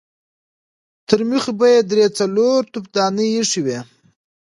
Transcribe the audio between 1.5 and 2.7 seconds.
به يې درې څلور